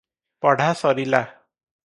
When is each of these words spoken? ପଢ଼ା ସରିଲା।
ପଢ଼ା 0.45 0.69
ସରିଲା। 0.81 1.23